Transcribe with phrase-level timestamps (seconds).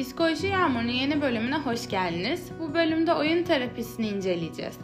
[0.00, 2.50] Psikoloji Yağmur'un yeni bölümüne hoş geldiniz.
[2.60, 4.78] Bu bölümde oyun terapisini inceleyeceğiz.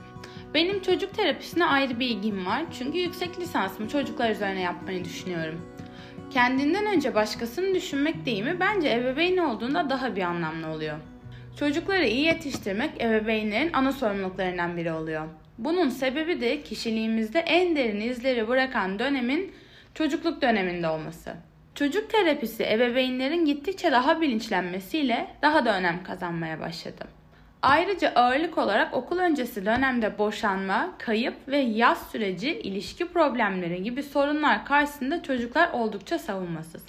[0.54, 5.60] Benim çocuk terapisine ayrı bir ilgim var çünkü yüksek lisansımı çocuklar üzerine yapmayı düşünüyorum.
[6.30, 10.98] Kendinden önce başkasını düşünmek deyimi bence ebeveyn olduğunda daha bir anlamlı oluyor.
[11.58, 15.26] Çocukları iyi yetiştirmek ebeveynlerin ana sorumluluklarından biri oluyor.
[15.58, 19.52] Bunun sebebi de kişiliğimizde en derin izleri bırakan dönemin
[19.94, 21.34] çocukluk döneminde olması.
[21.76, 27.04] Çocuk terapisi ebeveynlerin gittikçe daha bilinçlenmesiyle daha da önem kazanmaya başladı.
[27.62, 34.64] Ayrıca ağırlık olarak okul öncesi dönemde boşanma, kayıp ve yaz süreci, ilişki problemleri gibi sorunlar
[34.64, 36.84] karşısında çocuklar oldukça savunmasız.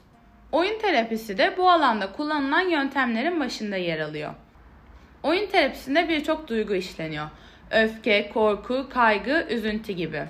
[0.51, 4.33] Oyun terapisi de bu alanda kullanılan yöntemlerin başında yer alıyor.
[5.23, 7.29] Oyun terapisinde birçok duygu işleniyor.
[7.71, 10.23] Öfke, korku, kaygı, üzüntü gibi.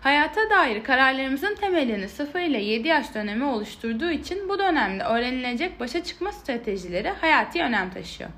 [0.00, 6.04] Hayata dair kararlarımızın temelini 0 ile 7 yaş dönemi oluşturduğu için bu dönemde öğrenilecek başa
[6.04, 8.30] çıkma stratejileri hayati önem taşıyor.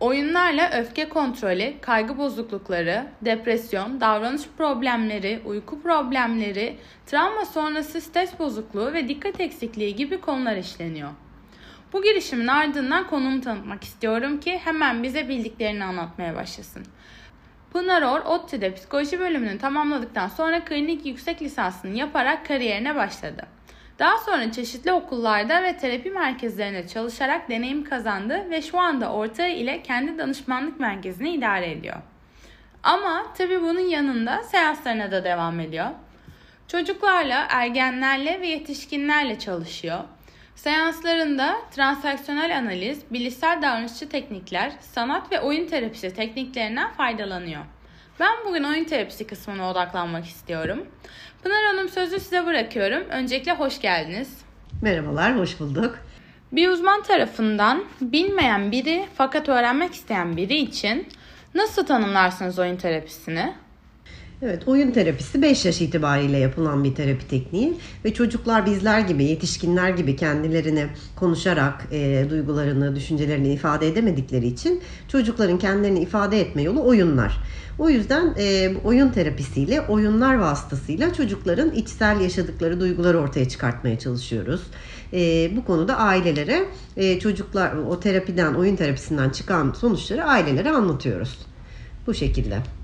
[0.00, 9.08] Oyunlarla öfke kontrolü, kaygı bozuklukları, depresyon, davranış problemleri, uyku problemleri, travma sonrası stres bozukluğu ve
[9.08, 11.10] dikkat eksikliği gibi konular işleniyor.
[11.92, 16.82] Bu girişimin ardından konumu tanıtmak istiyorum ki hemen bize bildiklerini anlatmaya başlasın.
[17.72, 23.46] Pınar Or, ODTÜ'de psikoloji bölümünü tamamladıktan sonra klinik yüksek lisansını yaparak kariyerine başladı.
[23.98, 29.82] Daha sonra çeşitli okullarda ve terapi merkezlerinde çalışarak deneyim kazandı ve şu anda ortağı ile
[29.82, 31.96] kendi danışmanlık merkezini idare ediyor.
[32.82, 35.86] Ama tabi bunun yanında seanslarına da devam ediyor.
[36.68, 39.98] Çocuklarla, ergenlerle ve yetişkinlerle çalışıyor.
[40.62, 47.62] Seanslarında transaksiyonel analiz, bilişsel davranışçı teknikler, sanat ve oyun terapisi tekniklerinden faydalanıyor.
[48.20, 50.86] Ben bugün oyun terapisi kısmına odaklanmak istiyorum.
[51.42, 53.02] Pınar Hanım sözü size bırakıyorum.
[53.10, 54.38] Öncelikle hoş geldiniz.
[54.82, 55.98] Merhabalar, hoş bulduk.
[56.52, 61.08] Bir uzman tarafından bilmeyen biri fakat öğrenmek isteyen biri için
[61.54, 63.54] nasıl tanımlarsınız oyun terapisini?
[64.42, 67.74] Evet, oyun terapisi 5 yaş itibariyle yapılan bir terapi tekniği
[68.04, 70.86] ve çocuklar bizler gibi, yetişkinler gibi kendilerini
[71.16, 77.42] konuşarak e, duygularını, düşüncelerini ifade edemedikleri için çocukların kendilerini ifade etme yolu oyunlar.
[77.78, 84.60] O yüzden e, oyun terapisiyle, oyunlar vasıtasıyla çocukların içsel yaşadıkları duyguları ortaya çıkartmaya çalışıyoruz.
[85.12, 86.64] E, bu konuda ailelere
[86.96, 91.38] e, çocuklar o terapiden, oyun terapisinden çıkan sonuçları ailelere anlatıyoruz.
[92.06, 92.79] Bu şekilde.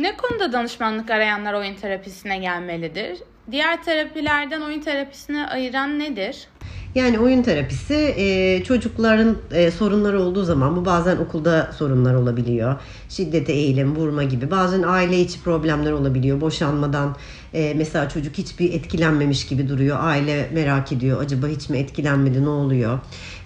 [0.00, 3.18] Ne konuda danışmanlık arayanlar oyun terapisine gelmelidir?
[3.50, 6.48] Diğer terapilerden oyun terapisini ayıran nedir?
[6.94, 12.80] Yani oyun terapisi e, çocukların e, sorunları olduğu zaman bu bazen okulda sorunlar olabiliyor.
[13.08, 14.50] Şiddete eğilim, vurma gibi.
[14.50, 16.40] Bazen aile içi problemler olabiliyor.
[16.40, 17.16] Boşanmadan
[17.54, 19.96] e, mesela çocuk hiçbir etkilenmemiş gibi duruyor.
[20.00, 21.22] Aile merak ediyor.
[21.22, 22.98] Acaba hiç mi etkilenmedi ne oluyor?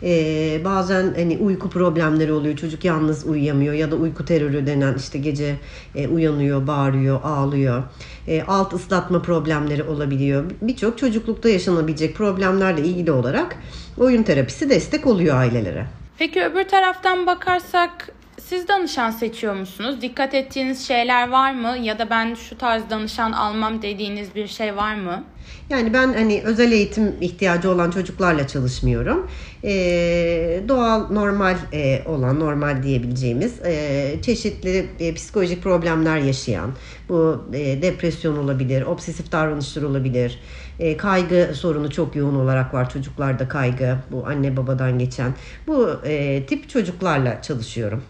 [0.05, 2.57] E, bazen hani uyku problemleri oluyor.
[2.57, 5.57] Çocuk yalnız uyuyamıyor ya da uyku terörü denen işte gece
[5.95, 7.83] e, uyanıyor, bağırıyor, ağlıyor.
[8.29, 10.45] E, alt ıslatma problemleri olabiliyor.
[10.63, 13.57] Birçok çocuklukta yaşanabilecek problemlerle ilgili olarak
[13.99, 15.87] oyun terapisi destek oluyor ailelere.
[16.19, 18.09] Peki öbür taraftan bakarsak
[18.41, 20.01] siz danışan seçiyor musunuz?
[20.01, 21.77] Dikkat ettiğiniz şeyler var mı?
[21.83, 25.25] Ya da ben şu tarz danışan almam dediğiniz bir şey var mı?
[25.71, 29.27] Yani ben hani özel eğitim ihtiyacı olan çocuklarla çalışmıyorum.
[29.65, 36.71] Ee, doğal, normal e, olan, normal diyebileceğimiz e, çeşitli e, psikolojik problemler yaşayan,
[37.09, 40.41] bu e, depresyon olabilir, obsesif davranışlar olabilir,
[40.79, 45.35] e, kaygı sorunu çok yoğun olarak var çocuklarda kaygı, bu anne babadan geçen.
[45.67, 48.03] Bu e, tip çocuklarla çalışıyorum.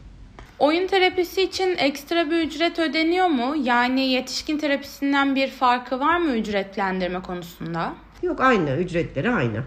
[0.59, 3.57] Oyun terapisi için ekstra bir ücret ödeniyor mu?
[3.63, 7.93] Yani yetişkin terapisinden bir farkı var mı ücretlendirme konusunda?
[8.23, 9.63] Yok aynı, ücretleri aynı.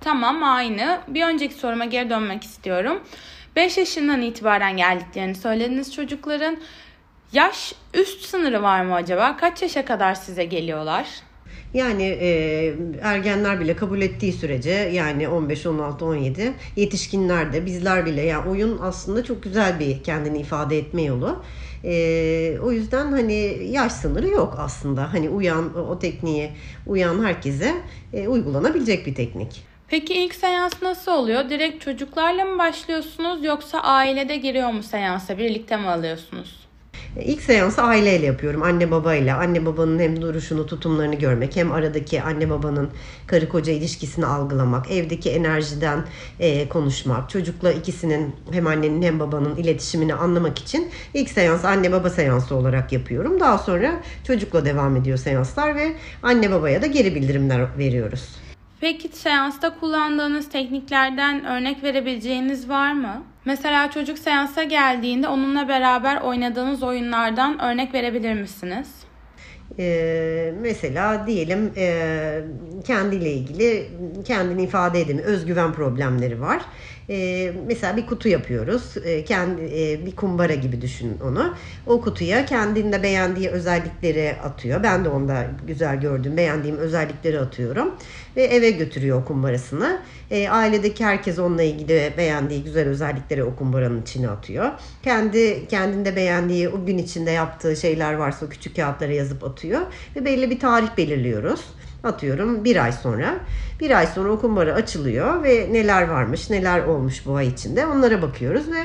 [0.00, 1.00] Tamam aynı.
[1.08, 3.00] Bir önceki soruma geri dönmek istiyorum.
[3.56, 6.56] 5 yaşından itibaren geldiklerini söylediniz çocukların.
[7.32, 9.36] Yaş üst sınırı var mı acaba?
[9.36, 11.06] Kaç yaşa kadar size geliyorlar?
[11.74, 18.22] Yani e, ergenler bile kabul ettiği sürece yani 15, 16, 17 yetişkinler de bizler bile
[18.22, 21.42] yani oyun aslında çok güzel bir kendini ifade etme yolu.
[21.84, 25.12] E, o yüzden hani yaş sınırı yok aslında.
[25.12, 26.52] Hani uyan o tekniğe
[26.86, 27.74] uyan herkese
[28.12, 29.62] e, uygulanabilecek bir teknik.
[29.88, 31.50] Peki ilk seans nasıl oluyor?
[31.50, 35.38] Direkt çocuklarla mı başlıyorsunuz yoksa ailede giriyor mu seansa?
[35.38, 36.65] Birlikte mi alıyorsunuz?
[37.24, 38.62] İlk seansı aileyle yapıyorum.
[38.62, 39.38] Anne babayla.
[39.38, 42.90] Anne babanın hem duruşunu, tutumlarını görmek, hem aradaki anne babanın
[43.26, 46.04] karı koca ilişkisini algılamak, evdeki enerjiden
[46.40, 52.10] e, konuşmak, çocukla ikisinin hem annenin hem babanın iletişimini anlamak için ilk seans anne baba
[52.10, 53.40] seansı olarak yapıyorum.
[53.40, 58.45] Daha sonra çocukla devam ediyor seanslar ve anne babaya da geri bildirimler veriyoruz.
[58.80, 63.22] Peki seansta kullandığınız tekniklerden örnek verebileceğiniz var mı?
[63.44, 68.88] Mesela çocuk seansa geldiğinde onunla beraber oynadığınız oyunlardan örnek verebilir misiniz?
[69.78, 72.40] Ee, mesela diyelim e,
[72.86, 73.88] kendiyle ilgili
[74.26, 76.62] kendini ifade edemi, özgüven problemleri var.
[77.10, 78.94] Ee, mesela bir kutu yapıyoruz.
[79.04, 81.54] Ee, kendi e, bir kumbara gibi düşünün onu.
[81.86, 84.82] O kutuya kendinde beğendiği özellikleri atıyor.
[84.82, 87.94] Ben de onda güzel gördüğüm, beğendiğim özellikleri atıyorum
[88.36, 90.00] ve eve götürüyor kumbarasını.
[90.30, 94.70] E, ailedeki herkes onunla ilgili beğendiği güzel özellikleri o kumbaranın içine atıyor.
[95.02, 99.80] Kendi kendinde beğendiği o gün içinde yaptığı şeyler varsa o küçük kağıtlara yazıp atıyor
[100.16, 101.60] ve belli bir tarih belirliyoruz
[102.04, 103.34] atıyorum bir ay sonra.
[103.80, 108.22] Bir ay sonra o kumbara açılıyor ve neler varmış, neler olmuş bu ay içinde onlara
[108.22, 108.80] bakıyoruz ve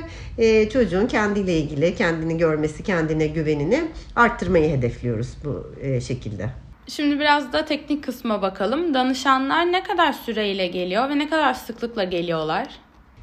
[0.46, 3.84] e, çocuğun kendiyle ilgili kendini görmesi, kendine güvenini
[4.16, 6.50] arttırmayı hedefliyoruz bu e, şekilde.
[6.88, 8.94] Şimdi biraz da teknik kısma bakalım.
[8.94, 12.68] Danışanlar ne kadar süreyle geliyor ve ne kadar sıklıkla geliyorlar?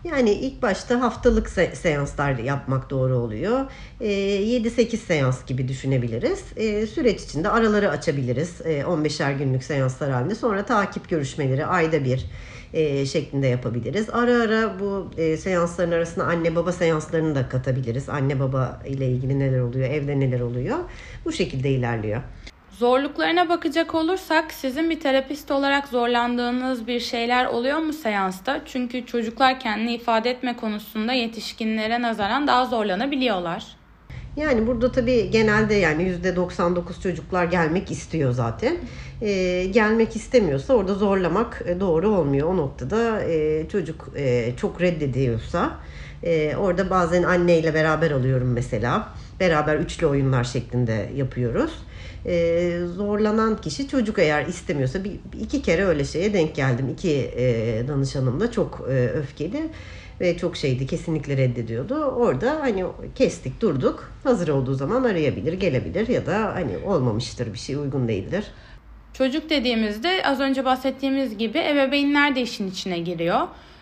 [0.04, 3.64] Yani ilk başta haftalık se- seanslar yapmak doğru oluyor.
[4.00, 6.44] E, 7-8 seans gibi düşünebiliriz.
[6.56, 8.60] E, süreç içinde araları açabiliriz.
[8.64, 10.34] E, 15'er günlük seanslar halinde.
[10.34, 12.26] Sonra takip görüşmeleri ayda bir
[12.72, 14.10] e, şeklinde yapabiliriz.
[14.10, 18.08] Ara ara bu e, seansların arasına anne baba seanslarını da katabiliriz.
[18.08, 20.78] Anne baba ile ilgili neler oluyor, evde neler oluyor.
[21.24, 22.22] Bu şekilde ilerliyor.
[22.78, 28.60] Zorluklarına bakacak olursak sizin bir terapist olarak zorlandığınız bir şeyler oluyor mu seansta?
[28.64, 33.66] Çünkü çocuklar kendini ifade etme konusunda yetişkinlere nazaran daha zorlanabiliyorlar.
[34.36, 38.76] Yani burada tabii genelde yani %99 çocuklar gelmek istiyor zaten.
[39.22, 42.48] Ee, gelmek istemiyorsa orada zorlamak e, doğru olmuyor.
[42.48, 45.70] O noktada e, çocuk e, çok reddediyorsa
[46.22, 49.08] e, orada bazen anneyle beraber alıyorum mesela.
[49.40, 51.72] Beraber üçlü oyunlar şeklinde yapıyoruz.
[52.26, 56.88] E, zorlanan kişi çocuk eğer istemiyorsa bir, iki kere öyle şeye denk geldim.
[56.88, 59.70] İki e, danışanımla çok e, öfkeli
[60.20, 61.94] ve çok şeydi kesinlikle reddediyordu.
[61.94, 62.84] Orada hani
[63.14, 64.12] kestik durduk.
[64.24, 68.44] Hazır olduğu zaman arayabilir, gelebilir ya da hani olmamıştır bir şey uygun değildir.
[69.14, 73.40] Çocuk dediğimizde az önce bahsettiğimiz gibi ebeveynler de işin içine giriyor.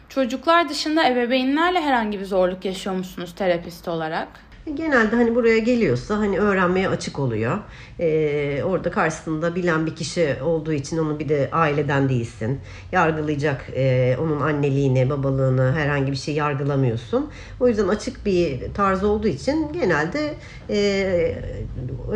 [0.09, 4.29] Çocuklar dışında ebeveynlerle herhangi bir zorluk yaşıyor musunuz terapist olarak?
[4.75, 7.59] Genelde hani buraya geliyorsa hani öğrenmeye açık oluyor.
[8.01, 12.61] Ee, orada karşısında bilen bir kişi olduğu için onu bir de aileden değilsin.
[12.93, 17.31] Yargılayacak e, onun anneliğini, babalığını herhangi bir şey yargılamıyorsun.
[17.61, 20.35] O yüzden açık bir tarz olduğu için genelde
[20.71, 20.77] e,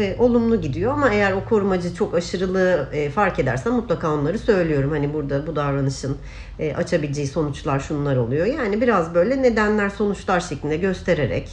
[0.01, 0.93] e, olumlu gidiyor.
[0.93, 4.91] Ama eğer o korumacı çok aşırılığı e, fark edersen mutlaka onları söylüyorum.
[4.91, 6.17] Hani burada bu davranışın
[6.59, 8.47] e, açabileceği sonuçlar şunlar oluyor.
[8.47, 11.49] Yani biraz böyle nedenler sonuçlar şeklinde göstererek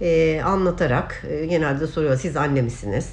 [0.00, 3.12] e, anlatarak e, genelde soruyor siz anne misiniz?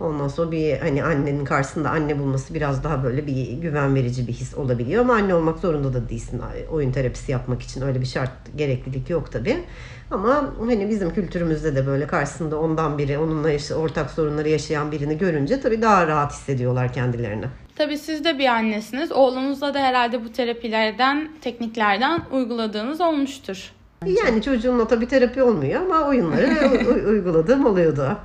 [0.00, 4.32] Ondan sonra bir hani annenin karşısında anne bulması biraz daha böyle bir güven verici bir
[4.32, 6.42] his olabiliyor ama anne olmak zorunda da değilsin.
[6.70, 9.56] Oyun terapisi yapmak için öyle bir şart gereklilik yok tabi.
[10.10, 15.18] Ama hani bizim kültürümüzde de böyle karşısında ondan biri, onunla işte ortak sorunları yaşayan birini
[15.18, 17.46] görünce tabii daha rahat hissediyorlar kendilerini.
[17.76, 19.12] Tabii siz de bir annesiniz.
[19.12, 23.72] Oğlunuzla da herhalde bu terapilerden, tekniklerden uyguladığınız olmuştur.
[24.06, 26.48] Yani çocuğumla tabii terapi olmuyor ama oyunları
[27.08, 28.18] uyguladığım oluyordu.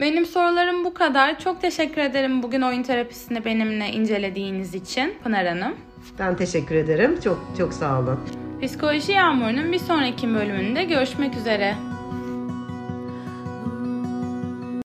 [0.00, 1.38] Benim sorularım bu kadar.
[1.38, 5.72] Çok teşekkür ederim bugün oyun terapisini benimle incelediğiniz için Pınar Hanım.
[6.18, 7.20] Ben teşekkür ederim.
[7.24, 8.20] Çok çok sağ olun.
[8.62, 11.74] Psikoloji Yağmuru'nun bir sonraki bölümünde görüşmek üzere.